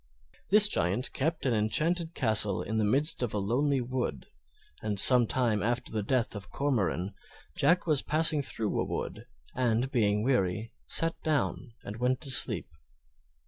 This 0.49 0.67
Giant 0.67 1.13
kept 1.13 1.45
an 1.45 1.53
enchanted 1.53 2.15
castle 2.15 2.63
in 2.63 2.79
the 2.79 2.83
midst 2.83 3.21
of 3.21 3.35
a 3.35 3.37
lonely 3.37 3.81
wood, 3.81 4.25
and 4.81 4.99
some 4.99 5.27
time 5.27 5.61
after 5.61 5.91
the 5.91 6.01
death 6.01 6.35
of 6.35 6.49
Cormoran, 6.49 7.13
Jack 7.55 7.85
was 7.85 8.01
passing 8.01 8.41
through 8.41 8.81
a 8.81 8.83
wood, 8.83 9.27
and, 9.53 9.91
being 9.91 10.23
weary, 10.23 10.73
sat 10.87 11.13
down 11.21 11.73
and 11.83 11.97
went 11.97 12.19
to 12.21 12.31
sleep. 12.31 12.69